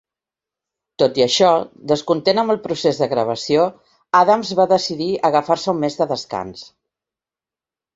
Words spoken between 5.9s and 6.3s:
de